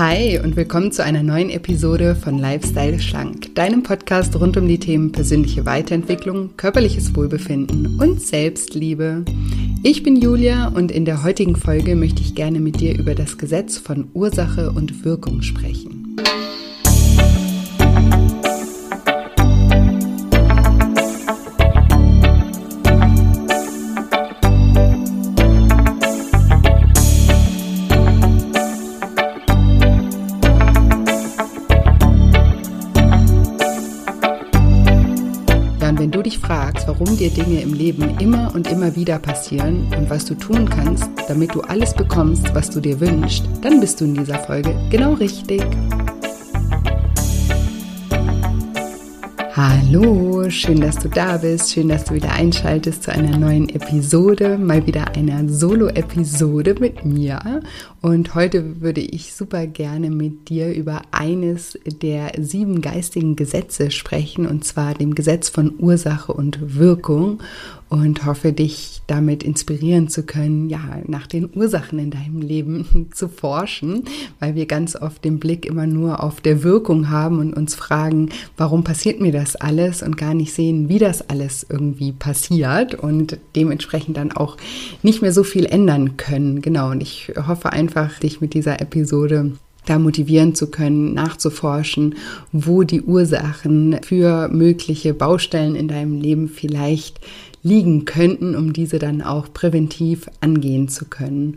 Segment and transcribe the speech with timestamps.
[0.00, 4.78] Hi und willkommen zu einer neuen Episode von Lifestyle Schlank, deinem Podcast rund um die
[4.78, 9.26] Themen persönliche Weiterentwicklung, körperliches Wohlbefinden und Selbstliebe.
[9.82, 13.36] Ich bin Julia und in der heutigen Folge möchte ich gerne mit dir über das
[13.36, 15.99] Gesetz von Ursache und Wirkung sprechen.
[37.20, 41.54] Dir Dinge im Leben immer und immer wieder passieren und was du tun kannst, damit
[41.54, 45.62] du alles bekommst, was du dir wünschst, dann bist du in dieser Folge genau richtig.
[49.56, 51.72] Hallo, schön, dass du da bist.
[51.72, 54.56] Schön, dass du wieder einschaltest zu einer neuen Episode.
[54.56, 57.60] Mal wieder einer Solo-Episode mit mir.
[58.00, 64.46] Und heute würde ich super gerne mit dir über eines der sieben geistigen Gesetze sprechen,
[64.46, 67.42] und zwar dem Gesetz von Ursache und Wirkung
[67.90, 73.28] und hoffe dich damit inspirieren zu können, ja, nach den Ursachen in deinem Leben zu
[73.28, 74.04] forschen,
[74.38, 78.30] weil wir ganz oft den Blick immer nur auf der Wirkung haben und uns fragen,
[78.56, 83.38] warum passiert mir das alles und gar nicht sehen, wie das alles irgendwie passiert und
[83.56, 84.56] dementsprechend dann auch
[85.02, 86.62] nicht mehr so viel ändern können.
[86.62, 89.52] Genau, und ich hoffe einfach, dich mit dieser Episode
[89.86, 92.14] da motivieren zu können, nachzuforschen,
[92.52, 97.18] wo die Ursachen für mögliche Baustellen in deinem Leben vielleicht
[97.62, 101.56] liegen könnten, um diese dann auch präventiv angehen zu können.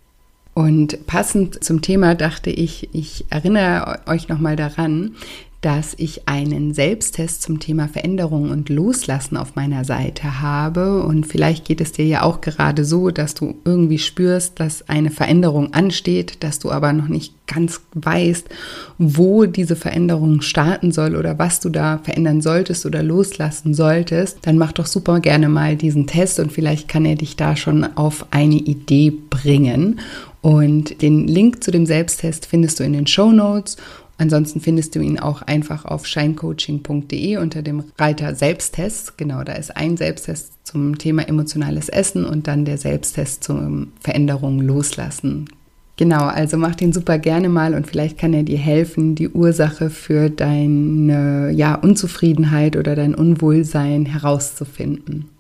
[0.54, 5.16] Und passend zum Thema dachte ich, ich erinnere euch nochmal daran,
[5.64, 11.04] dass ich einen Selbsttest zum Thema Veränderung und Loslassen auf meiner Seite habe.
[11.04, 15.10] Und vielleicht geht es dir ja auch gerade so, dass du irgendwie spürst, dass eine
[15.10, 18.50] Veränderung ansteht, dass du aber noch nicht ganz weißt,
[18.98, 24.40] wo diese Veränderung starten soll oder was du da verändern solltest oder loslassen solltest.
[24.42, 27.86] Dann mach doch super gerne mal diesen Test und vielleicht kann er dich da schon
[27.96, 30.02] auf eine Idee bringen.
[30.42, 33.78] Und den Link zu dem Selbsttest findest du in den Show Notes
[34.24, 39.18] Ansonsten findest du ihn auch einfach auf shinecoaching.de unter dem Reiter Selbsttest.
[39.18, 44.62] Genau, da ist ein Selbsttest zum Thema emotionales Essen und dann der Selbsttest zum Veränderung
[44.62, 45.50] loslassen.
[45.98, 49.90] Genau, also mach den super gerne mal und vielleicht kann er dir helfen, die Ursache
[49.90, 55.33] für deine ja, Unzufriedenheit oder dein Unwohlsein herauszufinden.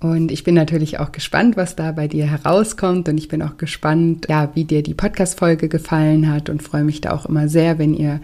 [0.00, 3.08] Und ich bin natürlich auch gespannt, was da bei dir herauskommt.
[3.08, 7.00] Und ich bin auch gespannt, ja, wie dir die Podcast-Folge gefallen hat und freue mich
[7.00, 8.20] da auch immer sehr, wenn ihr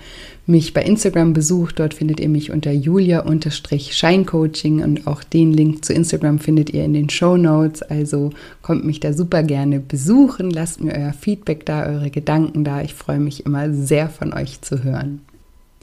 [0.46, 1.80] mich bei Instagram besucht.
[1.80, 6.92] Dort findet ihr mich unter julia-scheincoaching und auch den Link zu Instagram findet ihr in
[6.92, 7.82] den Show Notes.
[7.82, 8.30] Also
[8.62, 10.50] kommt mich da super gerne besuchen.
[10.50, 12.82] Lasst mir euer Feedback da, eure Gedanken da.
[12.82, 15.22] Ich freue mich immer sehr von euch zu hören.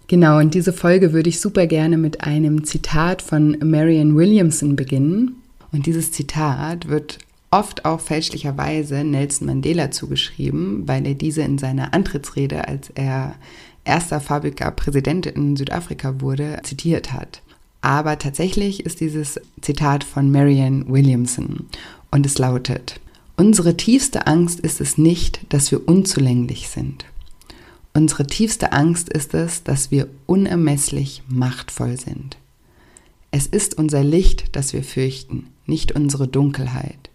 [0.07, 5.40] Genau, und diese Folge würde ich super gerne mit einem Zitat von Marianne Williamson beginnen.
[5.71, 11.93] Und dieses Zitat wird oft auch fälschlicherweise Nelson Mandela zugeschrieben, weil er diese in seiner
[11.93, 13.35] Antrittsrede, als er
[13.83, 17.41] erster farbiger Präsident in Südafrika wurde, zitiert hat.
[17.81, 21.67] Aber tatsächlich ist dieses Zitat von Marianne Williamson
[22.11, 22.99] und es lautet,
[23.37, 27.05] Unsere tiefste Angst ist es nicht, dass wir unzulänglich sind.
[27.93, 32.37] Unsere tiefste Angst ist es, dass wir unermesslich machtvoll sind.
[33.31, 37.09] Es ist unser Licht, das wir fürchten, nicht unsere Dunkelheit.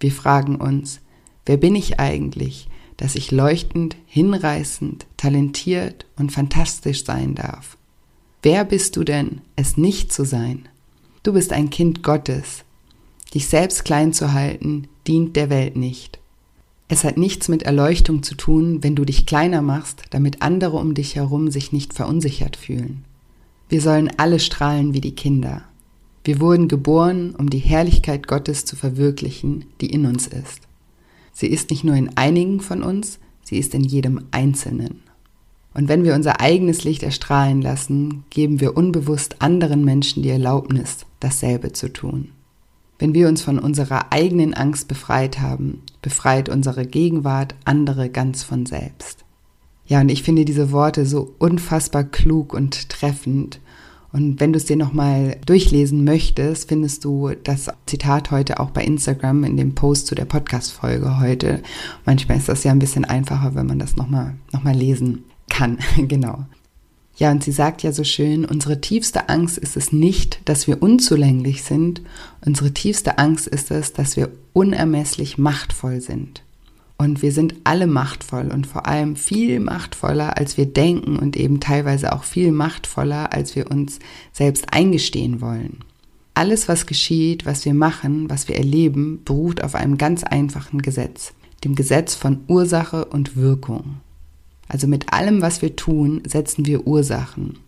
[0.00, 1.00] Wir fragen uns,
[1.44, 7.76] wer bin ich eigentlich, dass ich leuchtend, hinreißend, talentiert und fantastisch sein darf?
[8.42, 10.68] Wer bist du denn, es nicht zu sein?
[11.24, 12.64] Du bist ein Kind Gottes.
[13.34, 16.20] Dich selbst klein zu halten, dient der Welt nicht.
[16.86, 20.94] Es hat nichts mit Erleuchtung zu tun, wenn du dich kleiner machst, damit andere um
[20.94, 23.04] dich herum sich nicht verunsichert fühlen.
[23.68, 25.64] Wir sollen alle strahlen wie die Kinder.
[26.24, 30.68] Wir wurden geboren, um die Herrlichkeit Gottes zu verwirklichen, die in uns ist.
[31.32, 35.02] Sie ist nicht nur in einigen von uns, sie ist in jedem Einzelnen.
[35.74, 41.06] Und wenn wir unser eigenes Licht erstrahlen lassen, geben wir unbewusst anderen Menschen die Erlaubnis,
[41.20, 42.30] dasselbe zu tun.
[42.98, 48.66] Wenn wir uns von unserer eigenen Angst befreit haben, befreit unsere Gegenwart andere ganz von
[48.66, 49.24] selbst.
[49.86, 53.60] Ja, und ich finde diese Worte so unfassbar klug und treffend.
[54.12, 58.82] Und wenn du es dir nochmal durchlesen möchtest, findest du das Zitat heute auch bei
[58.82, 61.62] Instagram in dem Post zu der Podcast-Folge heute.
[62.06, 65.78] Manchmal ist das ja ein bisschen einfacher, wenn man das nochmal noch mal lesen kann.
[65.96, 66.46] genau.
[67.16, 70.82] Ja, und sie sagt ja so schön, unsere tiefste Angst ist es nicht, dass wir
[70.82, 72.00] unzulänglich sind.
[72.46, 76.42] Unsere tiefste Angst ist es, dass wir unermesslich machtvoll sind.
[77.00, 81.60] Und wir sind alle machtvoll und vor allem viel machtvoller, als wir denken und eben
[81.60, 84.00] teilweise auch viel machtvoller, als wir uns
[84.32, 85.78] selbst eingestehen wollen.
[86.34, 91.34] Alles, was geschieht, was wir machen, was wir erleben, beruht auf einem ganz einfachen Gesetz,
[91.62, 93.98] dem Gesetz von Ursache und Wirkung.
[94.66, 97.58] Also mit allem, was wir tun, setzen wir Ursachen.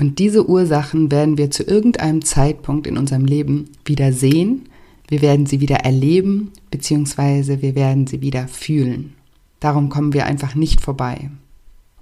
[0.00, 4.68] Und diese Ursachen werden wir zu irgendeinem Zeitpunkt in unserem Leben wieder sehen,
[5.08, 9.14] wir werden sie wieder erleben, beziehungsweise wir werden sie wieder fühlen.
[9.60, 11.30] Darum kommen wir einfach nicht vorbei.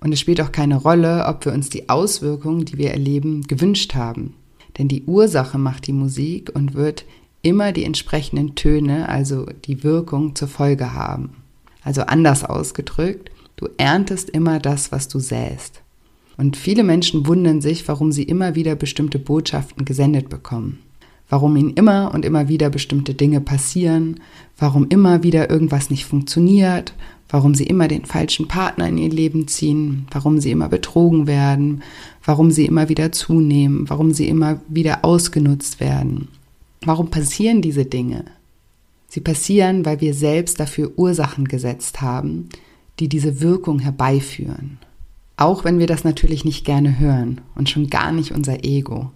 [0.00, 3.94] Und es spielt auch keine Rolle, ob wir uns die Auswirkungen, die wir erleben, gewünscht
[3.94, 4.34] haben.
[4.78, 7.04] Denn die Ursache macht die Musik und wird
[7.43, 11.31] immer die entsprechenden Töne, also die Wirkung zur Folge haben.
[11.82, 15.82] Also anders ausgedrückt, du erntest immer das, was du säst.
[16.37, 20.78] Und viele Menschen wundern sich, warum sie immer wieder bestimmte Botschaften gesendet bekommen
[21.32, 24.20] warum ihnen immer und immer wieder bestimmte Dinge passieren,
[24.58, 26.93] warum immer wieder irgendwas nicht funktioniert,
[27.31, 31.82] warum sie immer den falschen Partner in ihr Leben ziehen, warum sie immer betrogen werden,
[32.23, 36.29] warum sie immer wieder zunehmen, warum sie immer wieder ausgenutzt werden.
[36.84, 38.26] Warum passieren diese Dinge?
[39.08, 42.50] Sie passieren, weil wir selbst dafür Ursachen gesetzt haben,
[43.00, 44.76] die diese Wirkung herbeiführen.
[45.38, 49.12] Auch wenn wir das natürlich nicht gerne hören und schon gar nicht unser Ego.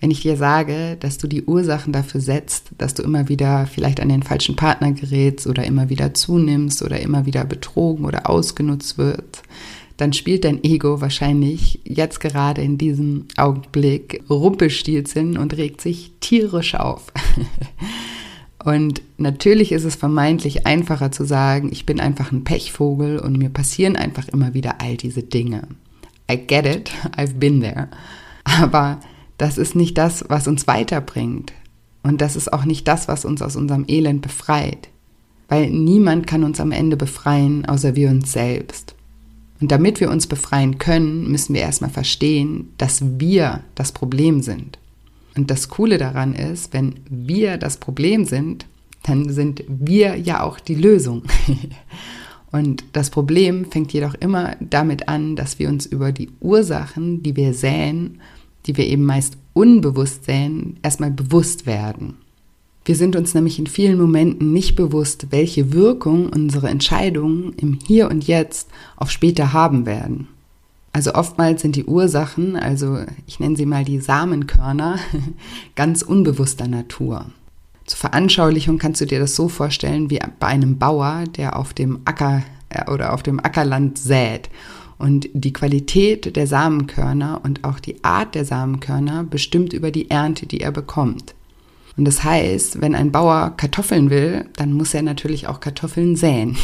[0.00, 4.00] Wenn ich dir sage, dass du die Ursachen dafür setzt, dass du immer wieder vielleicht
[4.00, 8.96] an den falschen Partner gerätst oder immer wieder zunimmst oder immer wieder betrogen oder ausgenutzt
[8.96, 9.42] wird,
[9.96, 16.76] dann spielt dein Ego wahrscheinlich jetzt gerade in diesem Augenblick Rumpelstilzchen und regt sich tierisch
[16.76, 17.12] auf.
[18.64, 23.50] und natürlich ist es vermeintlich einfacher zu sagen, ich bin einfach ein Pechvogel und mir
[23.50, 25.62] passieren einfach immer wieder all diese Dinge.
[26.30, 27.88] I get it, I've been there.
[28.44, 29.00] Aber
[29.38, 31.52] das ist nicht das, was uns weiterbringt.
[32.02, 34.88] Und das ist auch nicht das, was uns aus unserem Elend befreit.
[35.48, 38.94] Weil niemand kann uns am Ende befreien, außer wir uns selbst.
[39.60, 44.78] Und damit wir uns befreien können, müssen wir erstmal verstehen, dass wir das Problem sind.
[45.36, 48.66] Und das Coole daran ist, wenn wir das Problem sind,
[49.04, 51.22] dann sind wir ja auch die Lösung.
[52.50, 57.36] Und das Problem fängt jedoch immer damit an, dass wir uns über die Ursachen, die
[57.36, 58.20] wir säen,
[58.68, 62.18] die wir eben meist unbewusst sehen, erstmal bewusst werden.
[62.84, 68.08] Wir sind uns nämlich in vielen Momenten nicht bewusst, welche Wirkung unsere Entscheidungen im Hier
[68.08, 70.28] und Jetzt auf später haben werden.
[70.92, 74.98] Also oftmals sind die Ursachen, also ich nenne sie mal die Samenkörner,
[75.74, 77.26] ganz unbewusster Natur.
[77.84, 82.00] Zur Veranschaulichung kannst du dir das so vorstellen wie bei einem Bauer, der auf dem
[82.04, 84.50] Acker äh, oder auf dem Ackerland sät
[84.98, 90.46] und die Qualität der Samenkörner und auch die Art der Samenkörner bestimmt über die Ernte,
[90.46, 91.34] die er bekommt.
[91.96, 96.56] Und das heißt, wenn ein Bauer Kartoffeln will, dann muss er natürlich auch Kartoffeln säen.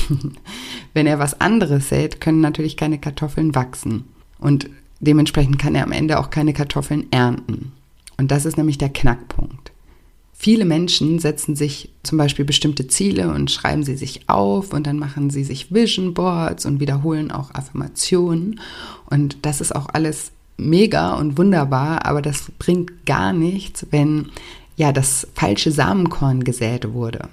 [0.94, 4.04] wenn er was anderes sät, können natürlich keine Kartoffeln wachsen.
[4.38, 4.70] Und
[5.00, 7.72] dementsprechend kann er am Ende auch keine Kartoffeln ernten.
[8.16, 9.73] Und das ist nämlich der Knackpunkt.
[10.36, 14.98] Viele Menschen setzen sich zum Beispiel bestimmte Ziele und schreiben sie sich auf und dann
[14.98, 18.60] machen sie sich Vision Boards und wiederholen auch Affirmationen.
[19.08, 24.26] Und das ist auch alles mega und wunderbar, aber das bringt gar nichts, wenn
[24.76, 27.28] ja das falsche Samenkorn gesät wurde.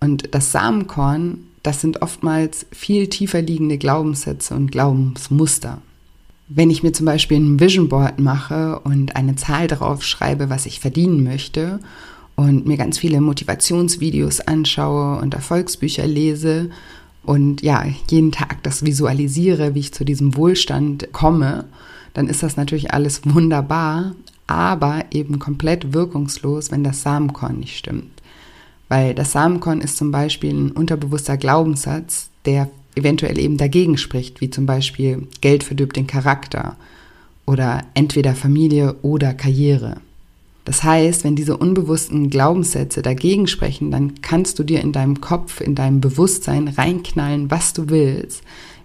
[0.00, 5.80] Und das Samenkorn, das sind oftmals viel tiefer liegende Glaubenssätze und Glaubensmuster.
[6.48, 10.66] Wenn ich mir zum Beispiel ein Vision Board mache und eine Zahl darauf schreibe, was
[10.66, 11.78] ich verdienen möchte
[12.40, 16.70] und mir ganz viele Motivationsvideos anschaue und Erfolgsbücher lese
[17.22, 21.66] und ja, jeden Tag das visualisiere, wie ich zu diesem Wohlstand komme,
[22.14, 24.14] dann ist das natürlich alles wunderbar,
[24.46, 28.22] aber eben komplett wirkungslos, wenn das Samenkorn nicht stimmt.
[28.88, 34.48] Weil das Samenkorn ist zum Beispiel ein unterbewusster Glaubenssatz, der eventuell eben dagegen spricht, wie
[34.48, 36.76] zum Beispiel Geld verdirbt den Charakter
[37.44, 39.98] oder entweder Familie oder Karriere.
[40.70, 45.60] Das heißt, wenn diese unbewussten Glaubenssätze dagegen sprechen, dann kannst du dir in deinem Kopf,
[45.60, 48.42] in deinem Bewusstsein reinknallen, was du willst.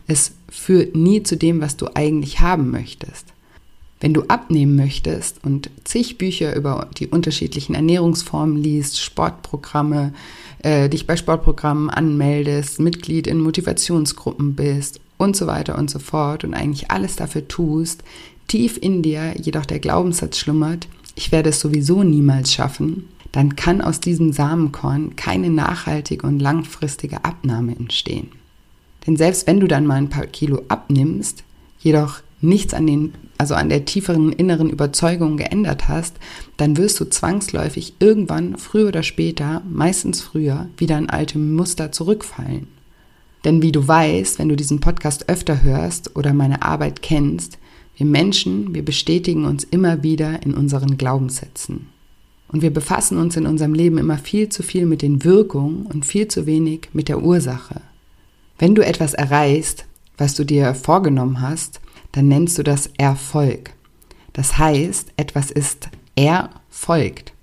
[0.07, 3.27] Es führt nie zu dem, was du eigentlich haben möchtest.
[3.99, 10.11] Wenn du abnehmen möchtest und zig Bücher über die unterschiedlichen Ernährungsformen liest, Sportprogramme,
[10.63, 16.45] äh, dich bei Sportprogrammen anmeldest, Mitglied in Motivationsgruppen bist und so weiter und so fort
[16.45, 18.03] und eigentlich alles dafür tust,
[18.47, 23.81] tief in dir jedoch der Glaubenssatz schlummert, ich werde es sowieso niemals schaffen, dann kann
[23.81, 28.29] aus diesem Samenkorn keine nachhaltige und langfristige Abnahme entstehen.
[29.05, 31.43] Denn selbst wenn du dann mal ein paar Kilo abnimmst,
[31.79, 36.15] jedoch nichts an den, also an der tieferen inneren Überzeugung geändert hast,
[36.57, 42.67] dann wirst du zwangsläufig irgendwann, früher oder später, meistens früher, wieder in alte Muster zurückfallen.
[43.43, 47.59] Denn wie du weißt, wenn du diesen Podcast öfter hörst oder meine Arbeit kennst,
[47.95, 51.87] wir Menschen, wir bestätigen uns immer wieder in unseren Glaubenssätzen.
[52.47, 56.05] Und wir befassen uns in unserem Leben immer viel zu viel mit den Wirkungen und
[56.05, 57.81] viel zu wenig mit der Ursache.
[58.59, 59.85] Wenn du etwas erreichst,
[60.17, 63.73] was du dir vorgenommen hast, dann nennst du das Erfolg.
[64.33, 67.33] Das heißt, etwas ist erfolgt.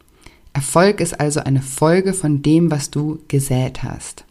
[0.54, 4.24] Erfolg ist also eine Folge von dem, was du gesät hast.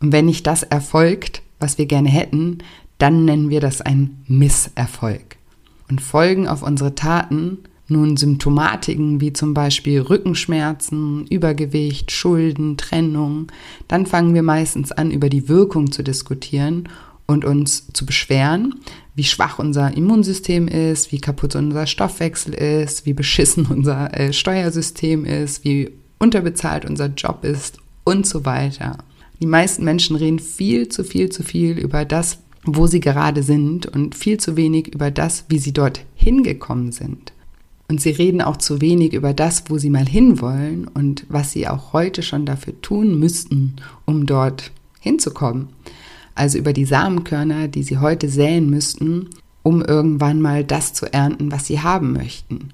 [0.00, 2.58] Und wenn nicht das erfolgt, was wir gerne hätten,
[2.98, 5.36] dann nennen wir das ein Misserfolg.
[5.90, 13.48] Und Folgen auf unsere Taten, nun Symptomatiken wie zum Beispiel Rückenschmerzen, Übergewicht, Schulden, Trennung,
[13.88, 16.88] dann fangen wir meistens an, über die Wirkung zu diskutieren
[17.26, 18.76] und uns zu beschweren,
[19.16, 25.24] wie schwach unser Immunsystem ist, wie kaputt unser Stoffwechsel ist, wie beschissen unser äh, Steuersystem
[25.24, 28.98] ist, wie unterbezahlt unser Job ist und so weiter.
[29.40, 33.86] Die meisten Menschen reden viel zu viel zu viel über das, wo sie gerade sind
[33.86, 37.32] und viel zu wenig über das, wie sie dort hingekommen sind.
[37.88, 41.66] Und sie reden auch zu wenig über das, wo sie mal hinwollen und was sie
[41.66, 45.68] auch heute schon dafür tun müssten, um dort hinzukommen.
[46.36, 49.30] Also über die Samenkörner, die sie heute säen müssten,
[49.62, 52.70] um irgendwann mal das zu ernten, was sie haben möchten.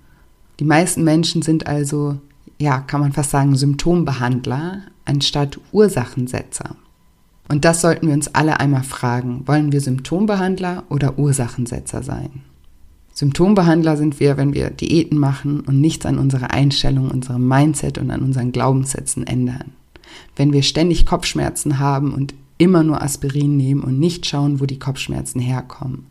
[0.61, 2.19] Die meisten Menschen sind also,
[2.59, 6.77] ja, kann man fast sagen, Symptombehandler anstatt Ursachensetzer.
[7.49, 9.43] Und das sollten wir uns alle einmal fragen.
[9.47, 12.43] Wollen wir Symptombehandler oder Ursachensetzer sein?
[13.15, 18.11] Symptombehandler sind wir, wenn wir Diäten machen und nichts an unserer Einstellung, unserem Mindset und
[18.11, 19.73] an unseren Glaubenssätzen ändern.
[20.35, 24.79] Wenn wir ständig Kopfschmerzen haben und immer nur Aspirin nehmen und nicht schauen, wo die
[24.79, 26.07] Kopfschmerzen herkommen.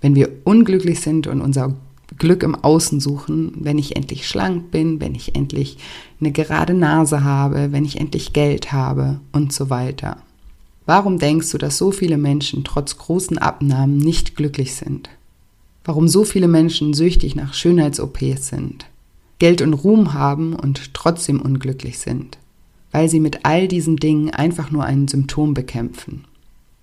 [0.00, 1.74] Wenn wir unglücklich sind und unser
[2.18, 5.78] Glück im Außen suchen, wenn ich endlich schlank bin, wenn ich endlich
[6.20, 10.18] eine gerade Nase habe, wenn ich endlich Geld habe und so weiter.
[10.90, 15.08] Warum denkst du, dass so viele Menschen trotz großen Abnahmen nicht glücklich sind?
[15.84, 18.86] Warum so viele Menschen süchtig nach Schönheits-OPs sind,
[19.38, 22.38] Geld und Ruhm haben und trotzdem unglücklich sind?
[22.90, 26.24] Weil sie mit all diesen Dingen einfach nur ein Symptom bekämpfen.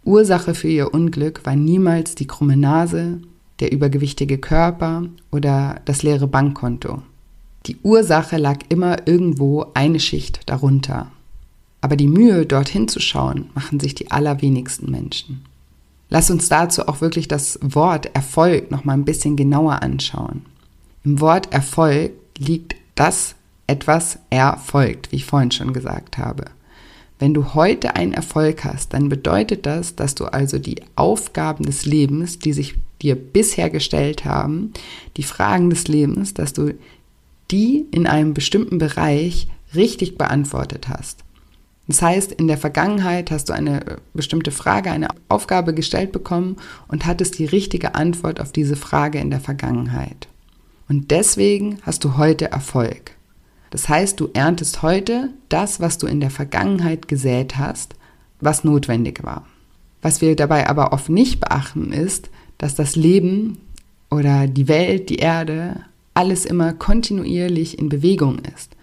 [0.06, 3.20] Ursache für ihr Unglück war niemals die krumme Nase,
[3.60, 7.02] der übergewichtige Körper oder das leere Bankkonto.
[7.66, 11.12] Die Ursache lag immer irgendwo eine Schicht darunter.
[11.81, 15.46] Aber die Mühe, dorthin zu schauen, machen sich die allerwenigsten Menschen.
[16.10, 20.46] Lass uns dazu auch wirklich das Wort Erfolg noch mal ein bisschen genauer anschauen.
[21.03, 23.36] Im Wort Erfolg liegt das
[23.67, 26.46] etwas erfolgt, wie ich vorhin schon gesagt habe.
[27.19, 31.86] Wenn du heute einen Erfolg hast, dann bedeutet das, dass du also die Aufgaben des
[31.86, 34.74] Lebens, die sich dir bisher gestellt haben,
[35.17, 36.74] die Fragen des Lebens, dass du
[37.50, 41.24] die in einem bestimmten Bereich richtig beantwortet hast.
[41.88, 47.06] Das heißt, in der Vergangenheit hast du eine bestimmte Frage, eine Aufgabe gestellt bekommen und
[47.06, 50.27] hattest die richtige Antwort auf diese Frage in der Vergangenheit.
[50.89, 53.12] Und deswegen hast du heute Erfolg.
[53.70, 57.96] Das heißt, du erntest heute das, was du in der Vergangenheit gesät hast,
[58.39, 59.46] was notwendig war.
[60.01, 63.58] Was wir dabei aber oft nicht beachten, ist, dass das Leben
[64.10, 65.82] oder die Welt, die Erde,
[66.13, 68.76] alles immer kontinuierlich in Bewegung ist.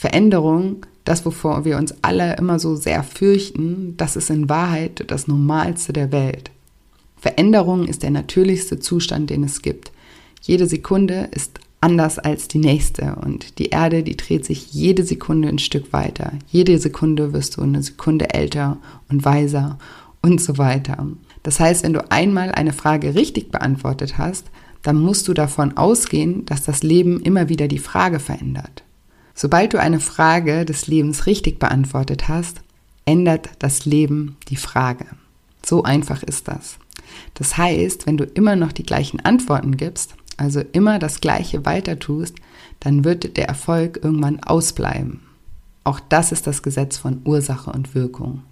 [0.00, 5.28] Veränderung das, wovor wir uns alle immer so sehr fürchten, das ist in Wahrheit das
[5.28, 6.50] Normalste der Welt.
[7.18, 9.92] Veränderung ist der natürlichste Zustand, den es gibt.
[10.40, 15.48] Jede Sekunde ist anders als die nächste und die Erde, die dreht sich jede Sekunde
[15.48, 16.32] ein Stück weiter.
[16.48, 18.78] Jede Sekunde wirst du eine Sekunde älter
[19.10, 19.78] und weiser
[20.22, 21.08] und so weiter.
[21.42, 24.46] Das heißt, wenn du einmal eine Frage richtig beantwortet hast,
[24.82, 28.82] dann musst du davon ausgehen, dass das Leben immer wieder die Frage verändert.
[29.42, 32.60] Sobald du eine Frage des Lebens richtig beantwortet hast,
[33.06, 35.06] ändert das Leben die Frage.
[35.64, 36.76] So einfach ist das.
[37.32, 41.98] Das heißt, wenn du immer noch die gleichen Antworten gibst, also immer das Gleiche weiter
[41.98, 42.34] tust,
[42.80, 45.20] dann wird der Erfolg irgendwann ausbleiben.
[45.84, 48.42] Auch das ist das Gesetz von Ursache und Wirkung.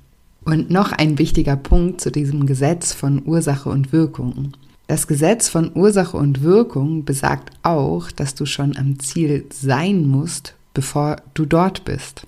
[0.46, 4.54] Und noch ein wichtiger Punkt zu diesem Gesetz von Ursache und Wirkung.
[4.86, 10.54] Das Gesetz von Ursache und Wirkung besagt auch, dass du schon am Ziel sein musst,
[10.74, 12.26] bevor du dort bist.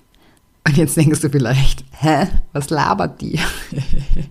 [0.67, 3.39] Und jetzt denkst du vielleicht, hä, was labert die?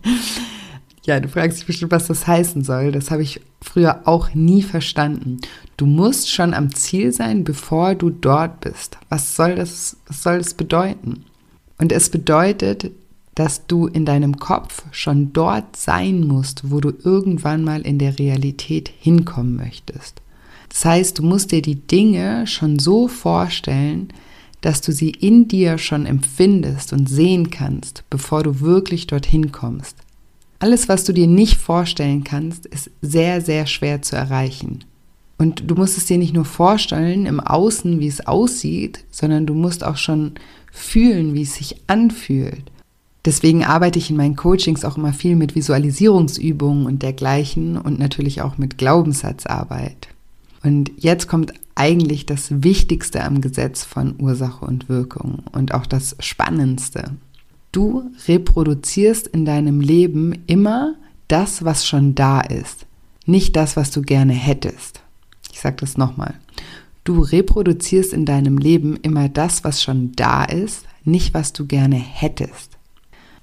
[1.04, 2.92] ja, du fragst dich bestimmt, was das heißen soll.
[2.92, 5.38] Das habe ich früher auch nie verstanden.
[5.76, 8.98] Du musst schon am Ziel sein, bevor du dort bist.
[9.08, 11.24] Was soll das, was soll das bedeuten?
[11.78, 12.92] Und es bedeutet,
[13.34, 18.18] dass du in deinem Kopf schon dort sein musst, wo du irgendwann mal in der
[18.18, 20.20] Realität hinkommen möchtest.
[20.70, 24.08] Das heißt, du musst dir die Dinge schon so vorstellen,
[24.62, 29.96] dass du sie in dir schon empfindest und sehen kannst, bevor du wirklich dorthin kommst.
[30.58, 34.84] Alles, was du dir nicht vorstellen kannst, ist sehr, sehr schwer zu erreichen.
[35.38, 39.54] Und du musst es dir nicht nur vorstellen im Außen, wie es aussieht, sondern du
[39.54, 40.32] musst auch schon
[40.70, 42.70] fühlen, wie es sich anfühlt.
[43.24, 48.42] Deswegen arbeite ich in meinen Coachings auch immer viel mit Visualisierungsübungen und dergleichen und natürlich
[48.42, 50.08] auch mit Glaubenssatzarbeit.
[50.62, 56.16] Und jetzt kommt eigentlich das Wichtigste am Gesetz von Ursache und Wirkung und auch das
[56.20, 57.16] Spannendste.
[57.72, 60.96] Du reproduzierst in deinem Leben immer
[61.28, 62.86] das, was schon da ist,
[63.26, 65.00] nicht das, was du gerne hättest.
[65.52, 66.34] Ich sage das nochmal.
[67.04, 71.96] Du reproduzierst in deinem Leben immer das, was schon da ist, nicht was du gerne
[71.96, 72.76] hättest.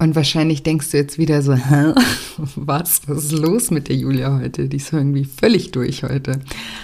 [0.00, 1.92] Und wahrscheinlich denkst du jetzt wieder so, hä?
[2.54, 3.00] Was?
[3.08, 4.68] Was ist los mit der Julia heute?
[4.68, 6.38] Die ist irgendwie völlig durch heute.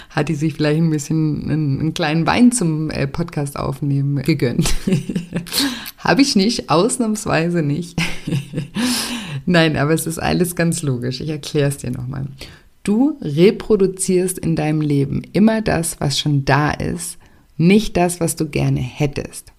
[0.09, 4.73] Hat die sich vielleicht ein bisschen einen, einen kleinen Wein zum äh, Podcast aufnehmen gegönnt?
[5.97, 7.97] Habe ich nicht, ausnahmsweise nicht.
[9.45, 11.21] Nein, aber es ist alles ganz logisch.
[11.21, 12.27] Ich erkläre es dir nochmal.
[12.83, 17.17] Du reproduzierst in deinem Leben immer das, was schon da ist,
[17.57, 19.54] nicht das, was du gerne hättest.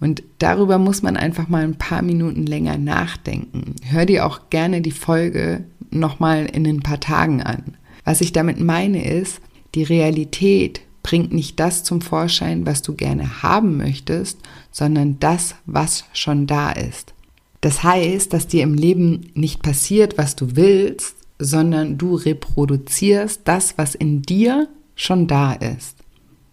[0.00, 3.76] Und darüber muss man einfach mal ein paar Minuten länger nachdenken.
[3.84, 7.76] Hör dir auch gerne die Folge nochmal in ein paar Tagen an.
[8.04, 9.40] Was ich damit meine ist,
[9.74, 14.38] die Realität bringt nicht das zum Vorschein, was du gerne haben möchtest,
[14.70, 17.14] sondern das, was schon da ist.
[17.60, 23.76] Das heißt, dass dir im Leben nicht passiert, was du willst, sondern du reproduzierst das,
[23.76, 25.96] was in dir schon da ist.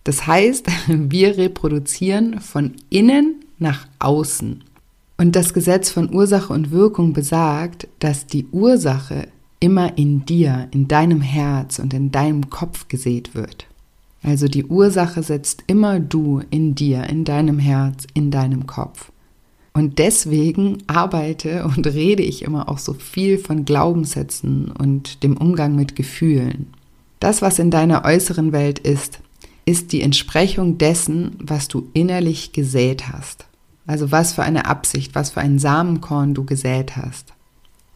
[0.07, 4.63] Das heißt, wir reproduzieren von innen nach außen.
[5.17, 9.27] Und das Gesetz von Ursache und Wirkung besagt, dass die Ursache
[9.59, 13.67] immer in dir, in deinem Herz und in deinem Kopf gesät wird.
[14.23, 19.11] Also die Ursache setzt immer du in dir, in deinem Herz, in deinem Kopf.
[19.73, 25.75] Und deswegen arbeite und rede ich immer auch so viel von Glaubenssätzen und dem Umgang
[25.75, 26.67] mit Gefühlen.
[27.19, 29.19] Das, was in deiner äußeren Welt ist,
[29.67, 33.45] ist die Entsprechung dessen, was du innerlich gesät hast.
[33.85, 37.33] Also was für eine Absicht, was für ein Samenkorn du gesät hast.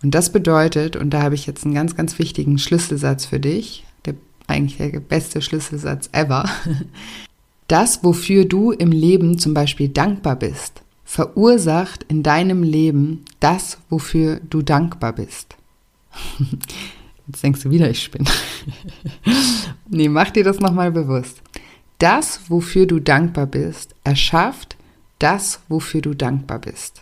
[0.03, 3.85] Und das bedeutet, und da habe ich jetzt einen ganz, ganz wichtigen Schlüsselsatz für dich,
[4.05, 4.15] der
[4.47, 6.47] eigentlich der beste Schlüsselsatz ever.
[7.67, 14.41] Das, wofür du im Leben zum Beispiel dankbar bist, verursacht in deinem Leben das, wofür
[14.49, 15.55] du dankbar bist.
[17.27, 18.29] Jetzt denkst du wieder, ich spinne.
[19.89, 21.41] nee, mach dir das nochmal bewusst.
[21.99, 24.75] Das, wofür du dankbar bist, erschafft
[25.19, 27.01] das, wofür du dankbar bist.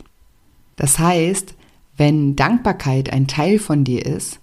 [0.75, 1.55] Das heißt,
[1.95, 4.39] wenn Dankbarkeit ein Teil von dir ist,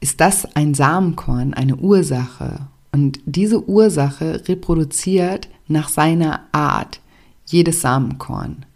[0.00, 2.68] ist das ein Samenkorn, eine Ursache.
[2.92, 7.00] Und diese Ursache reproduziert nach seiner Art
[7.46, 8.66] jedes Samenkorn.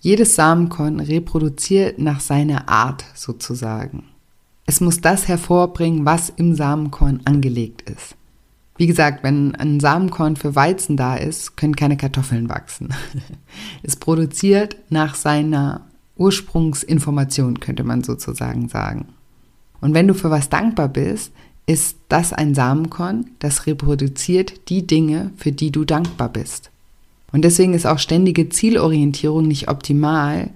[0.00, 4.04] Jedes Samenkorn reproduziert nach seiner Art sozusagen.
[4.68, 8.16] Es muss das hervorbringen, was im Samenkorn angelegt ist.
[8.76, 12.90] Wie gesagt, wenn ein Samenkorn für Weizen da ist, können keine Kartoffeln wachsen.
[13.82, 15.86] Es produziert nach seiner
[16.18, 19.06] Ursprungsinformation, könnte man sozusagen sagen.
[19.80, 21.32] Und wenn du für was dankbar bist,
[21.64, 26.70] ist das ein Samenkorn, das reproduziert die Dinge, für die du dankbar bist.
[27.32, 30.50] Und deswegen ist auch ständige Zielorientierung nicht optimal,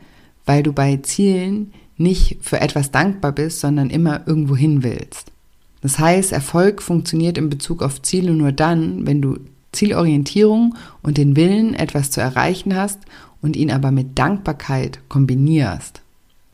[0.45, 5.33] weil du bei Zielen nicht für etwas dankbar bist, sondern immer irgendwo hin willst.
[5.81, 9.39] Das heißt, Erfolg funktioniert in Bezug auf Ziele nur dann, wenn du
[9.73, 13.01] Zielorientierung und den Willen, etwas zu erreichen hast
[13.41, 16.03] und ihn aber mit Dankbarkeit kombinierst.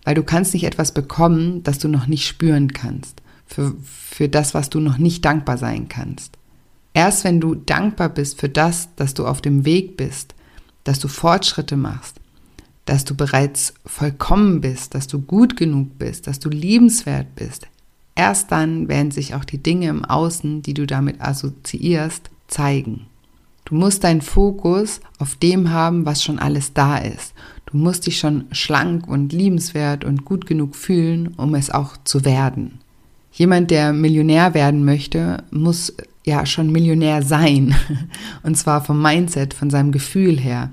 [0.04, 4.54] Weil du kannst nicht etwas bekommen, das du noch nicht spüren kannst, für, für das,
[4.54, 6.38] was du noch nicht dankbar sein kannst.
[6.94, 10.34] Erst wenn du dankbar bist für das, dass du auf dem Weg bist,
[10.84, 12.17] dass du Fortschritte machst,
[12.88, 17.66] dass du bereits vollkommen bist, dass du gut genug bist, dass du liebenswert bist,
[18.14, 23.07] erst dann werden sich auch die Dinge im Außen, die du damit assoziierst, zeigen.
[23.66, 27.35] Du musst deinen Fokus auf dem haben, was schon alles da ist.
[27.66, 32.24] Du musst dich schon schlank und liebenswert und gut genug fühlen, um es auch zu
[32.24, 32.81] werden.
[33.31, 37.74] Jemand, der Millionär werden möchte, muss ja schon Millionär sein.
[38.42, 40.70] Und zwar vom Mindset, von seinem Gefühl her.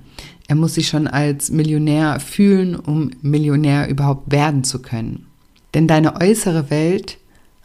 [0.48, 5.26] Er muss sich schon als Millionär fühlen, um Millionär überhaupt werden zu können.
[5.74, 7.18] Denn deine äußere Welt,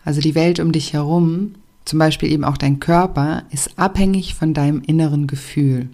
[0.05, 1.53] also die Welt um dich herum,
[1.85, 5.89] zum Beispiel eben auch dein Körper, ist abhängig von deinem inneren Gefühl.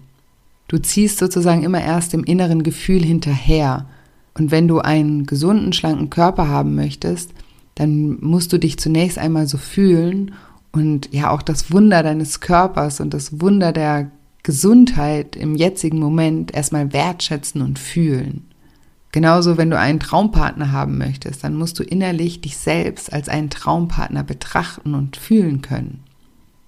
[0.67, 3.85] Du ziehst sozusagen immer erst dem inneren Gefühl hinterher.
[4.33, 7.31] Und wenn du einen gesunden, schlanken Körper haben möchtest,
[7.75, 10.33] dann musst du dich zunächst einmal so fühlen
[10.71, 14.11] und ja auch das Wunder deines Körpers und das Wunder der
[14.43, 18.45] Gesundheit im jetzigen Moment erstmal wertschätzen und fühlen.
[19.11, 23.49] Genauso, wenn du einen Traumpartner haben möchtest, dann musst du innerlich dich selbst als einen
[23.49, 26.03] Traumpartner betrachten und fühlen können.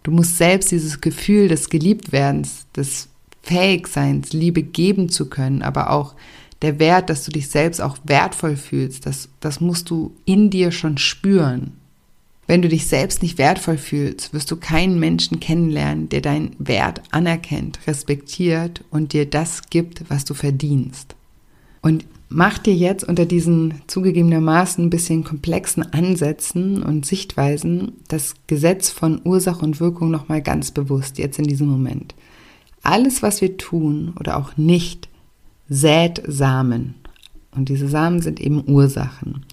[0.03, 3.09] Du musst selbst dieses Gefühl des Geliebtwerdens, des
[3.43, 6.15] Fähigseins, Liebe geben zu können, aber auch
[6.61, 10.71] der Wert, dass du dich selbst auch wertvoll fühlst, das, das musst du in dir
[10.71, 11.73] schon spüren.
[12.49, 17.03] Wenn du dich selbst nicht wertvoll fühlst, wirst du keinen Menschen kennenlernen, der deinen Wert
[17.11, 21.15] anerkennt, respektiert und dir das gibt, was du verdienst.
[21.83, 28.89] Und mach dir jetzt unter diesen zugegebenermaßen ein bisschen komplexen Ansätzen und Sichtweisen das Gesetz
[28.89, 32.15] von Ursache und Wirkung nochmal ganz bewusst, jetzt in diesem Moment.
[32.81, 35.07] Alles, was wir tun oder auch nicht,
[35.69, 36.95] sät Samen.
[37.51, 39.45] Und diese Samen sind eben Ursachen.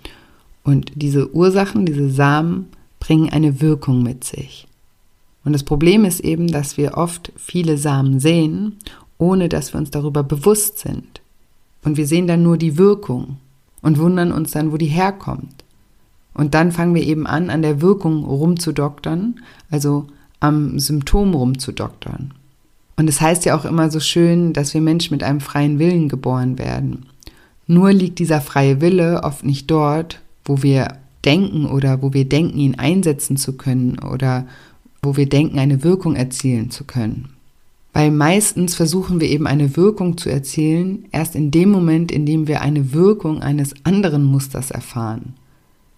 [0.65, 2.69] Und diese Ursachen, diese Samen
[3.07, 4.67] bringen eine Wirkung mit sich.
[5.45, 8.79] Und das Problem ist eben, dass wir oft viele Samen sehen,
[9.17, 11.21] ohne dass wir uns darüber bewusst sind.
[11.85, 13.37] Und wir sehen dann nur die Wirkung
[13.81, 15.65] und wundern uns dann, wo die herkommt.
[16.35, 19.39] Und dann fangen wir eben an, an der Wirkung rumzudoktern,
[19.71, 20.09] also
[20.41, 22.35] am Symptom rumzudoktern.
[22.97, 26.09] Und es heißt ja auch immer so schön, dass wir Menschen mit einem freien Willen
[26.09, 27.07] geboren werden.
[27.69, 32.59] Nur liegt dieser freie Wille oft nicht dort, wo wir denken oder wo wir denken,
[32.59, 34.47] ihn einsetzen zu können oder
[35.03, 37.31] wo wir denken, eine Wirkung erzielen zu können.
[37.93, 42.47] Weil meistens versuchen wir eben eine Wirkung zu erzielen, erst in dem Moment, in dem
[42.47, 45.35] wir eine Wirkung eines anderen Musters erfahren.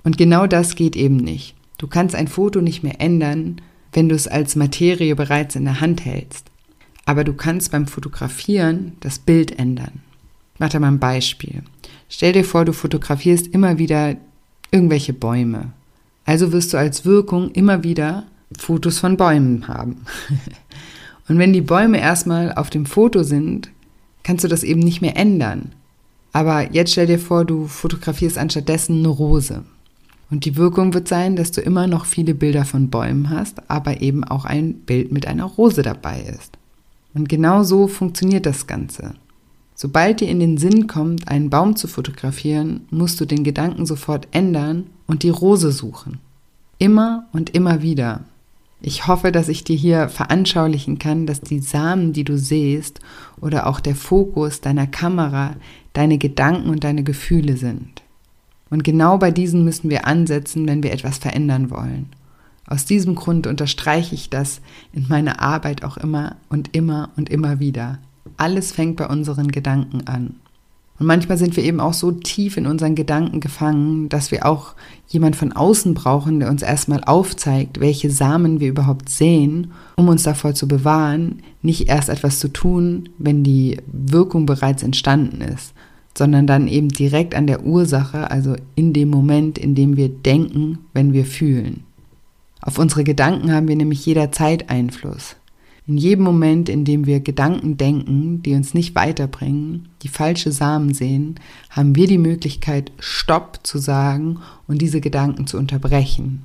[0.04, 1.54] Und genau das geht eben nicht.
[1.76, 3.60] Du kannst ein Foto nicht mehr ändern,
[3.92, 6.50] wenn du es als Materie bereits in der Hand hältst.
[7.04, 10.02] Aber du kannst beim Fotografieren das Bild ändern.
[10.54, 11.62] Ich mache dir mal ein Beispiel.
[12.08, 14.16] Stell dir vor, du fotografierst immer wieder
[14.70, 15.72] irgendwelche Bäume.
[16.24, 18.24] Also wirst du als Wirkung immer wieder
[18.56, 20.04] Fotos von Bäumen haben.
[21.28, 23.70] Und wenn die Bäume erstmal auf dem Foto sind,
[24.22, 25.72] kannst du das eben nicht mehr ändern.
[26.32, 29.64] Aber jetzt stell dir vor, du fotografierst anstattdessen eine Rose.
[30.30, 34.02] Und die Wirkung wird sein, dass du immer noch viele Bilder von Bäumen hast, aber
[34.02, 36.58] eben auch ein Bild mit einer Rose dabei ist.
[37.14, 39.14] Und genau so funktioniert das Ganze.
[39.80, 44.26] Sobald dir in den Sinn kommt, einen Baum zu fotografieren, musst du den Gedanken sofort
[44.32, 46.18] ändern und die Rose suchen.
[46.78, 48.24] Immer und immer wieder.
[48.80, 52.98] Ich hoffe, dass ich dir hier veranschaulichen kann, dass die Samen, die du siehst,
[53.40, 55.54] oder auch der Fokus deiner Kamera
[55.92, 58.02] deine Gedanken und deine Gefühle sind.
[58.70, 62.06] Und genau bei diesen müssen wir ansetzen, wenn wir etwas verändern wollen.
[62.66, 64.60] Aus diesem Grund unterstreiche ich das
[64.92, 68.00] in meiner Arbeit auch immer und immer und immer wieder.
[68.38, 70.36] Alles fängt bei unseren Gedanken an.
[70.98, 74.74] Und manchmal sind wir eben auch so tief in unseren Gedanken gefangen, dass wir auch
[75.06, 80.24] jemand von außen brauchen, der uns erstmal aufzeigt, welche Samen wir überhaupt sehen, um uns
[80.24, 85.72] davor zu bewahren, nicht erst etwas zu tun, wenn die Wirkung bereits entstanden ist,
[86.16, 90.78] sondern dann eben direkt an der Ursache, also in dem Moment, in dem wir denken,
[90.94, 91.84] wenn wir fühlen.
[92.60, 95.36] Auf unsere Gedanken haben wir nämlich jederzeit Einfluss.
[95.88, 100.92] In jedem Moment, in dem wir Gedanken denken, die uns nicht weiterbringen, die falsche Samen
[100.92, 101.36] sehen,
[101.70, 106.42] haben wir die Möglichkeit, Stopp zu sagen und diese Gedanken zu unterbrechen.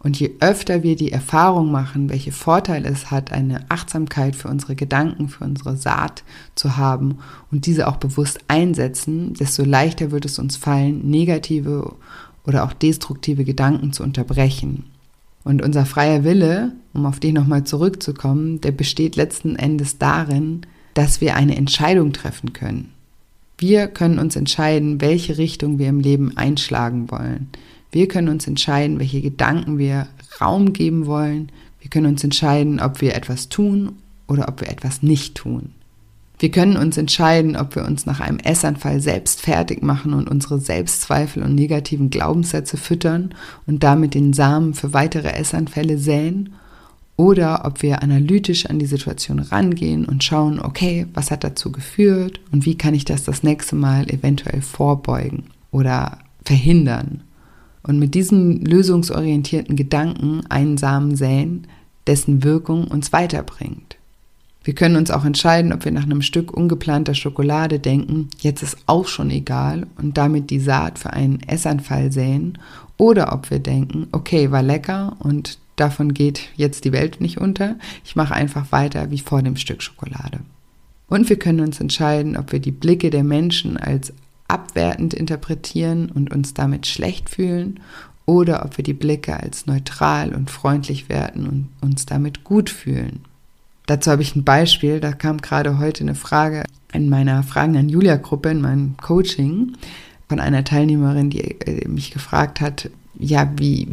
[0.00, 4.74] Und je öfter wir die Erfahrung machen, welche Vorteile es hat, eine Achtsamkeit für unsere
[4.74, 6.24] Gedanken, für unsere Saat
[6.56, 7.18] zu haben
[7.52, 11.94] und diese auch bewusst einsetzen, desto leichter wird es uns fallen, negative
[12.44, 14.86] oder auch destruktive Gedanken zu unterbrechen.
[15.44, 20.62] Und unser freier Wille, um auf den nochmal zurückzukommen, der besteht letzten Endes darin,
[20.94, 22.92] dass wir eine Entscheidung treffen können.
[23.58, 27.48] Wir können uns entscheiden, welche Richtung wir im Leben einschlagen wollen.
[27.90, 30.08] Wir können uns entscheiden, welche Gedanken wir
[30.40, 31.52] Raum geben wollen.
[31.80, 35.70] Wir können uns entscheiden, ob wir etwas tun oder ob wir etwas nicht tun.
[36.42, 40.58] Wir können uns entscheiden, ob wir uns nach einem Essanfall selbst fertig machen und unsere
[40.58, 43.32] Selbstzweifel und negativen Glaubenssätze füttern
[43.68, 46.54] und damit den Samen für weitere Essanfälle säen
[47.14, 52.40] oder ob wir analytisch an die Situation rangehen und schauen, okay, was hat dazu geführt
[52.50, 57.22] und wie kann ich das das nächste Mal eventuell vorbeugen oder verhindern.
[57.84, 61.68] Und mit diesem lösungsorientierten Gedanken einen Samen säen,
[62.08, 63.96] dessen Wirkung uns weiterbringt.
[64.64, 68.78] Wir können uns auch entscheiden, ob wir nach einem Stück ungeplanter Schokolade denken, jetzt ist
[68.86, 72.58] auch schon egal und damit die Saat für einen Essanfall säen,
[72.96, 77.76] oder ob wir denken, okay, war lecker und davon geht jetzt die Welt nicht unter,
[78.04, 80.40] ich mache einfach weiter wie vor dem Stück Schokolade.
[81.08, 84.12] Und wir können uns entscheiden, ob wir die Blicke der Menschen als
[84.46, 87.80] abwertend interpretieren und uns damit schlecht fühlen
[88.24, 93.20] oder ob wir die Blicke als neutral und freundlich werten und uns damit gut fühlen.
[93.86, 95.00] Dazu habe ich ein Beispiel.
[95.00, 99.72] Da kam gerade heute eine Frage in meiner Fragen an Julia-Gruppe, in meinem Coaching,
[100.28, 103.88] von einer Teilnehmerin, die äh, mich gefragt hat, ja, wie,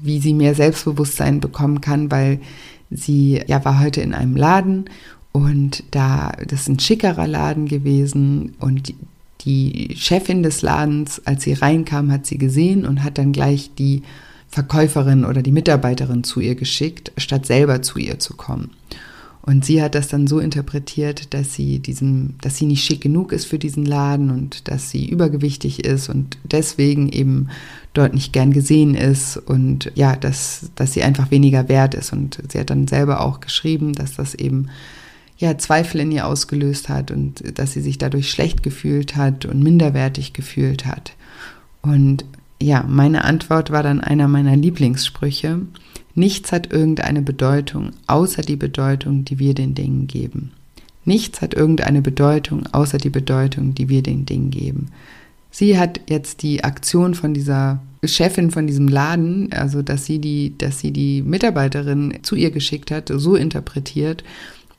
[0.00, 2.40] wie sie mehr Selbstbewusstsein bekommen kann, weil
[2.90, 4.88] sie ja war heute in einem Laden
[5.32, 8.94] und da, das ist ein schickerer Laden gewesen und
[9.42, 14.02] die Chefin des Ladens, als sie reinkam, hat sie gesehen und hat dann gleich die
[14.48, 18.70] Verkäuferin oder die Mitarbeiterin zu ihr geschickt, statt selber zu ihr zu kommen.
[19.42, 23.32] Und sie hat das dann so interpretiert, dass sie diesem, dass sie nicht schick genug
[23.32, 27.48] ist für diesen Laden und dass sie übergewichtig ist und deswegen eben
[27.94, 32.12] dort nicht gern gesehen ist und ja, dass, dass sie einfach weniger wert ist.
[32.12, 34.68] Und sie hat dann selber auch geschrieben, dass das eben
[35.38, 39.62] ja, Zweifel in ihr ausgelöst hat und dass sie sich dadurch schlecht gefühlt hat und
[39.62, 41.14] minderwertig gefühlt hat.
[41.80, 42.26] Und
[42.62, 45.62] ja, meine Antwort war dann einer meiner Lieblingssprüche.
[46.14, 50.52] Nichts hat irgendeine Bedeutung, außer die Bedeutung, die wir den Dingen geben.
[51.04, 54.88] Nichts hat irgendeine Bedeutung, außer die Bedeutung, die wir den Dingen geben.
[55.50, 60.56] Sie hat jetzt die Aktion von dieser Chefin von diesem Laden, also dass sie die,
[60.56, 64.24] dass sie die Mitarbeiterin zu ihr geschickt hat, so interpretiert,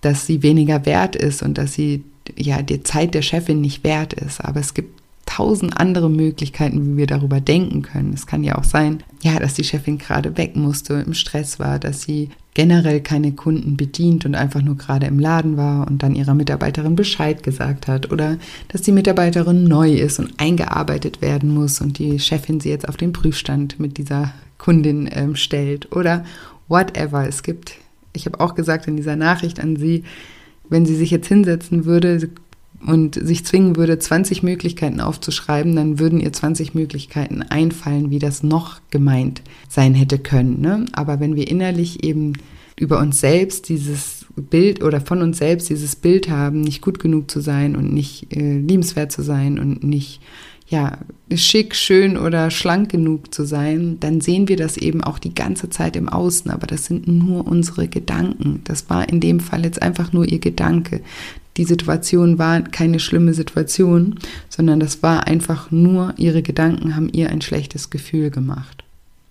[0.02, 2.04] dass sie weniger wert ist und dass sie
[2.36, 4.44] ja die Zeit der Chefin nicht wert ist.
[4.44, 5.00] Aber es gibt
[5.36, 8.13] tausend andere Möglichkeiten, wie wir darüber denken können.
[8.13, 11.80] Es kann ja auch sein, ja, dass die Chefin gerade weg musste, im Stress war,
[11.80, 16.15] dass sie generell keine Kunden bedient und einfach nur gerade im Laden war und dann
[16.15, 21.80] ihrer Mitarbeiterin Bescheid gesagt hat oder dass die Mitarbeiterin neu ist und eingearbeitet werden muss
[21.80, 26.26] und die Chefin sie jetzt auf den Prüfstand mit dieser Kundin ähm, stellt oder
[26.67, 27.26] whatever.
[27.26, 27.78] Es gibt
[28.13, 30.04] ich habe auch gesagt in dieser Nachricht an sie,
[30.70, 32.30] wenn sie sich jetzt hinsetzen würde
[32.86, 38.44] und sich zwingen würde, 20 Möglichkeiten aufzuschreiben, dann würden ihr 20 Möglichkeiten einfallen, wie das
[38.44, 40.62] noch gemeint sein hätte können.
[40.62, 40.86] Ne?
[40.94, 42.34] Aber wenn wir innerlich eben
[42.78, 47.30] über uns selbst dieses Bild oder von uns selbst dieses Bild haben, nicht gut genug
[47.30, 50.22] zu sein und nicht äh, liebenswert zu sein und nicht
[50.72, 51.00] ja,
[51.36, 55.70] schick, schön oder schlank genug zu sein, dann sehen wir das eben auch die ganze
[55.70, 56.50] Zeit im Außen.
[56.50, 58.62] Aber das sind nur unsere Gedanken.
[58.63, 61.02] Das war in dem Fall jetzt einfach nur ihr Gedanke.
[61.57, 64.15] Die Situation war keine schlimme Situation,
[64.49, 68.83] sondern das war einfach nur ihre Gedanken haben ihr ein schlechtes Gefühl gemacht.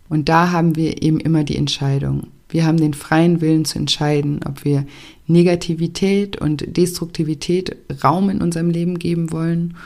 [0.08, 2.26] Und da haben wir eben immer die Entscheidung.
[2.48, 4.84] Wir haben den freien Willen zu entscheiden, ob wir
[5.26, 9.76] Negativität und Destruktivität Raum in unserem Leben geben wollen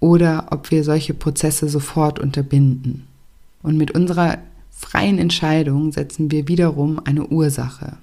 [0.00, 3.04] oder ob wir solche Prozesse sofort unterbinden.
[3.62, 4.38] Und mit unserer
[4.70, 7.96] freien Entscheidung setzen wir wiederum eine Ursache.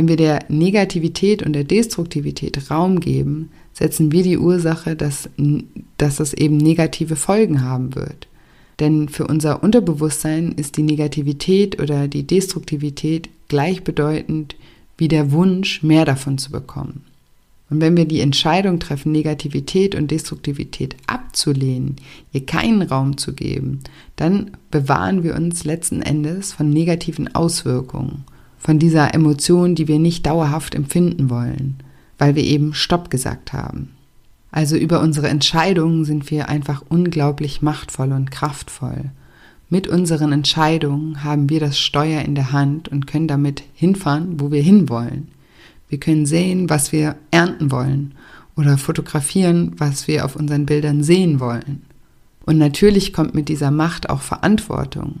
[0.00, 5.28] Wenn wir der Negativität und der Destruktivität Raum geben, setzen wir die Ursache, dass,
[5.98, 8.26] dass es eben negative Folgen haben wird.
[8.78, 14.56] Denn für unser Unterbewusstsein ist die Negativität oder die Destruktivität gleichbedeutend
[14.96, 17.04] wie der Wunsch, mehr davon zu bekommen.
[17.68, 21.96] Und wenn wir die Entscheidung treffen, Negativität und Destruktivität abzulehnen,
[22.32, 23.80] ihr keinen Raum zu geben,
[24.16, 28.24] dann bewahren wir uns letzten Endes von negativen Auswirkungen,
[28.60, 31.78] von dieser Emotion, die wir nicht dauerhaft empfinden wollen,
[32.18, 33.88] weil wir eben Stopp gesagt haben.
[34.52, 39.10] Also über unsere Entscheidungen sind wir einfach unglaublich machtvoll und kraftvoll.
[39.70, 44.50] Mit unseren Entscheidungen haben wir das Steuer in der Hand und können damit hinfahren, wo
[44.50, 45.28] wir hinwollen.
[45.88, 48.14] Wir können sehen, was wir ernten wollen
[48.56, 51.82] oder fotografieren, was wir auf unseren Bildern sehen wollen.
[52.44, 55.20] Und natürlich kommt mit dieser Macht auch Verantwortung.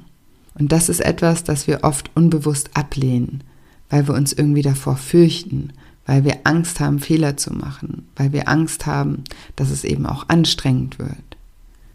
[0.60, 3.42] Und das ist etwas, das wir oft unbewusst ablehnen,
[3.88, 5.72] weil wir uns irgendwie davor fürchten,
[6.04, 9.24] weil wir Angst haben, Fehler zu machen, weil wir Angst haben,
[9.56, 11.16] dass es eben auch anstrengend wird.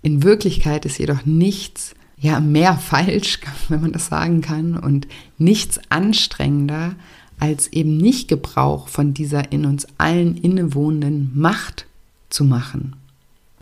[0.02, 5.80] In Wirklichkeit ist jedoch nichts ja mehr falsch, wenn man das sagen kann, und nichts
[5.90, 6.96] anstrengender,
[7.38, 11.86] als eben nicht Gebrauch von dieser in uns allen innewohnenden Macht
[12.30, 12.96] zu machen.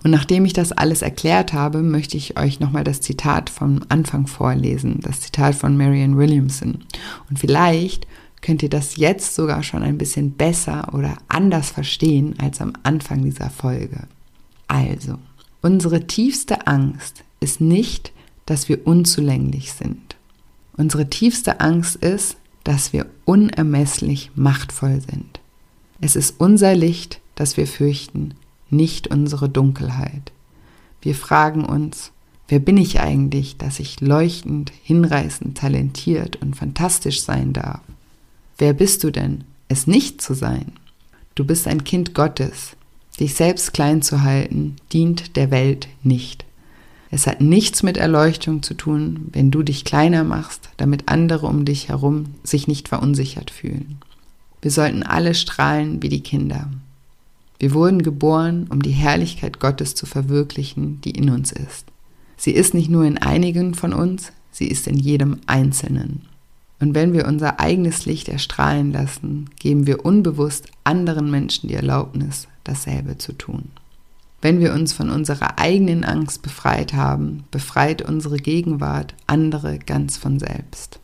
[0.03, 4.27] Und nachdem ich das alles erklärt habe, möchte ich euch nochmal das Zitat vom Anfang
[4.27, 6.79] vorlesen, das Zitat von Marianne Williamson.
[7.29, 8.05] Und vielleicht
[8.41, 13.23] könnt ihr das jetzt sogar schon ein bisschen besser oder anders verstehen als am Anfang
[13.23, 14.07] dieser Folge.
[14.67, 15.17] Also,
[15.61, 18.11] unsere tiefste Angst ist nicht,
[18.45, 20.17] dass wir unzulänglich sind.
[20.75, 22.35] Unsere tiefste Angst ist,
[22.65, 25.39] dass wir unermesslich machtvoll sind.
[26.01, 28.33] Es ist unser Licht, das wir fürchten,
[28.73, 30.31] nicht unsere Dunkelheit.
[31.01, 32.11] Wir fragen uns,
[32.47, 37.81] wer bin ich eigentlich, dass ich leuchtend, hinreißend, talentiert und fantastisch sein darf?
[38.57, 40.73] Wer bist du denn, es nicht zu sein?
[41.35, 42.75] Du bist ein Kind Gottes.
[43.19, 46.45] Dich selbst klein zu halten, dient der Welt nicht.
[47.11, 51.63] Es hat nichts mit Erleuchtung zu tun, wenn du dich kleiner machst, damit andere um
[51.63, 53.99] dich herum sich nicht verunsichert fühlen.
[54.63, 56.71] Wir sollten alle strahlen wie die Kinder.
[57.63, 61.85] Wir wurden geboren, um die Herrlichkeit Gottes zu verwirklichen, die in uns ist.
[62.35, 66.23] Sie ist nicht nur in einigen von uns, sie ist in jedem Einzelnen.
[66.81, 72.49] Und wenn wir unser eigenes Licht erstrahlen lassen, geben wir unbewusst anderen Menschen die Erlaubnis,
[72.65, 73.69] dasselbe zu tun.
[74.41, 80.37] Wenn wir uns von unserer eigenen Angst befreit haben, befreit unsere Gegenwart andere ganz von
[80.37, 80.99] selbst.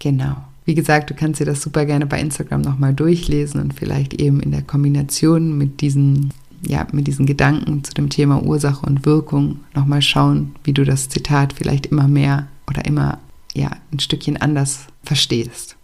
[0.00, 0.34] Genau.
[0.64, 4.40] Wie gesagt, du kannst dir das super gerne bei Instagram nochmal durchlesen und vielleicht eben
[4.40, 6.32] in der Kombination mit diesen,
[6.64, 11.08] ja, mit diesen Gedanken zu dem Thema Ursache und Wirkung nochmal schauen, wie du das
[11.08, 13.18] Zitat vielleicht immer mehr oder immer
[13.54, 15.76] ja, ein Stückchen anders verstehst.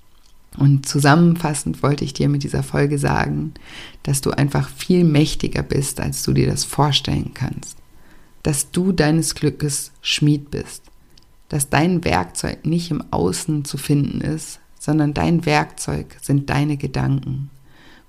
[0.56, 3.54] Und zusammenfassend wollte ich dir mit dieser Folge sagen,
[4.02, 7.76] dass du einfach viel mächtiger bist, als du dir das vorstellen kannst.
[8.42, 10.82] Dass du deines Glückes Schmied bist.
[11.48, 17.50] Dass dein Werkzeug nicht im Außen zu finden ist, sondern dein Werkzeug sind deine Gedanken.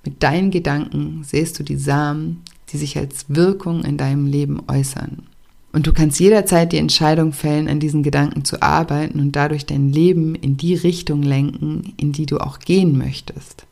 [0.05, 5.23] Mit deinen Gedanken siehst du die Samen, die sich als Wirkung in deinem Leben äußern.
[5.71, 9.91] Und du kannst jederzeit die Entscheidung fällen, an diesen Gedanken zu arbeiten und dadurch dein
[9.91, 13.67] Leben in die Richtung lenken, in die du auch gehen möchtest.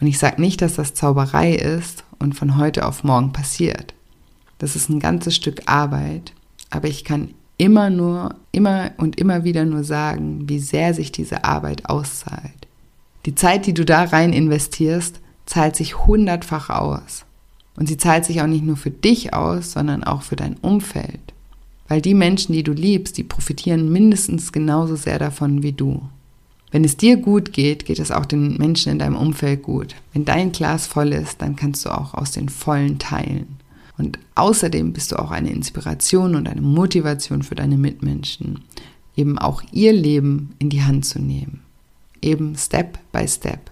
[0.00, 3.94] Und ich sage nicht, dass das Zauberei ist und von heute auf morgen passiert.
[4.58, 6.32] Das ist ein ganzes Stück Arbeit,
[6.70, 7.30] aber ich kann
[7.62, 12.66] immer nur, immer und immer wieder nur sagen, wie sehr sich diese Arbeit auszahlt.
[13.24, 17.24] Die Zeit, die du da rein investierst, zahlt sich hundertfach aus.
[17.76, 21.20] Und sie zahlt sich auch nicht nur für dich aus, sondern auch für dein Umfeld.
[21.86, 26.02] Weil die Menschen, die du liebst, die profitieren mindestens genauso sehr davon wie du.
[26.72, 29.94] Wenn es dir gut geht, geht es auch den Menschen in deinem Umfeld gut.
[30.12, 33.61] Wenn dein Glas voll ist, dann kannst du auch aus den vollen teilen.
[34.02, 38.64] Und außerdem bist du auch eine Inspiration und eine Motivation für deine Mitmenschen,
[39.14, 41.60] eben auch ihr Leben in die Hand zu nehmen.
[42.20, 43.70] Eben Step by Step.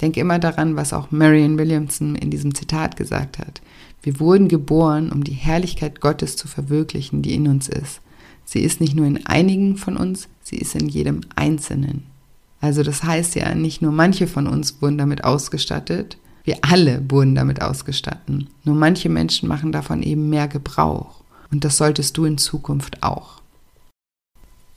[0.00, 3.60] Denk immer daran, was auch Marion Williamson in diesem Zitat gesagt hat.
[4.04, 8.00] Wir wurden geboren, um die Herrlichkeit Gottes zu verwirklichen, die in uns ist.
[8.44, 12.04] Sie ist nicht nur in einigen von uns, sie ist in jedem Einzelnen.
[12.60, 17.34] Also das heißt ja, nicht nur manche von uns wurden damit ausgestattet, wir alle wurden
[17.34, 18.46] damit ausgestattet.
[18.64, 21.22] Nur manche Menschen machen davon eben mehr Gebrauch.
[21.50, 23.42] Und das solltest du in Zukunft auch.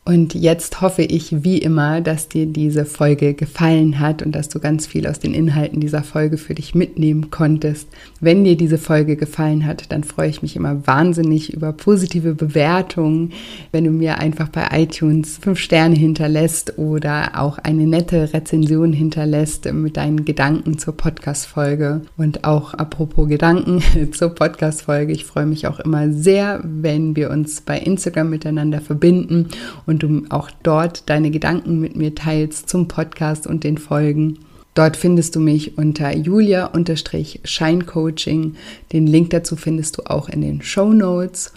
[0.10, 4.60] Und jetzt hoffe ich wie immer, dass dir diese Folge gefallen hat und dass du
[4.60, 7.88] ganz viel aus den Inhalten dieser Folge für dich mitnehmen konntest.
[8.20, 13.34] Wenn dir diese Folge gefallen hat, dann freue ich mich immer wahnsinnig über positive Bewertungen,
[13.72, 19.72] wenn du mir einfach bei iTunes fünf Sterne hinterlässt oder auch eine nette Rezension hinterlässt
[19.72, 22.02] mit deinen Gedanken zur Podcast-Folge.
[22.18, 27.62] Und auch apropos Gedanken zur Podcast-Folge, ich freue mich auch immer sehr, wenn wir uns
[27.62, 29.50] bei Instagram miteinander verbinden
[29.86, 34.40] und du auch dort deine Gedanken mit mir teilst zum Podcast und den Folgen.
[34.74, 38.56] Dort findest du mich unter julia-scheincoaching.
[38.94, 41.52] Den Link dazu findest du auch in den Show Notes.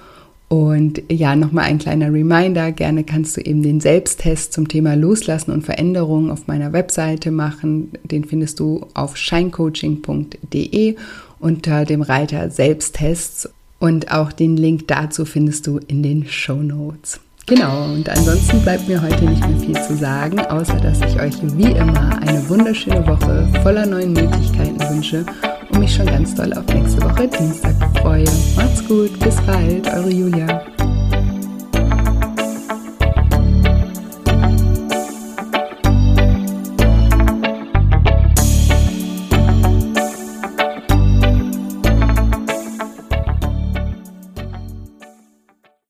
[0.49, 2.73] Und ja, nochmal ein kleiner Reminder.
[2.73, 7.93] Gerne kannst du eben den Selbsttest zum Thema Loslassen und Veränderung auf meiner Webseite machen.
[8.03, 10.97] Den findest du auf scheincoaching.de
[11.41, 13.49] unter dem Reiter Selbsttests.
[13.79, 17.19] Und auch den Link dazu findest du in den Show Notes.
[17.47, 21.35] Genau, und ansonsten bleibt mir heute nicht mehr viel zu sagen, außer dass ich euch
[21.57, 25.25] wie immer eine wunderschöne Woche voller neuen Möglichkeiten wünsche
[25.71, 28.25] und mich schon ganz doll auf nächste Woche Dienstag freue.
[28.57, 30.72] Macht's gut, bis bald, eure Julia.